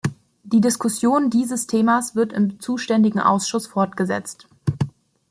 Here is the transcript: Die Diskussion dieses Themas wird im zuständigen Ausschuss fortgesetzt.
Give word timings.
Die 0.41 0.61
Diskussion 0.61 1.29
dieses 1.29 1.67
Themas 1.67 2.15
wird 2.15 2.33
im 2.33 2.59
zuständigen 2.59 3.19
Ausschuss 3.19 3.67
fortgesetzt. 3.67 4.47